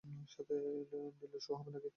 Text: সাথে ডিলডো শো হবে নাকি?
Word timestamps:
সাথে 0.27 0.55
ডিলডো 1.17 1.39
শো 1.39 1.51
হবে 1.57 1.71
নাকি? 1.71 1.89